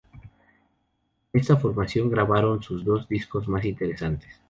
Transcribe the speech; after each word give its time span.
Con 1.31 1.39
esta 1.41 1.57
formación, 1.57 2.09
grabaron 2.09 2.63
sus 2.63 2.83
dos 2.83 3.07
discos 3.07 3.47
más 3.47 3.63
interesantes. 3.65 4.29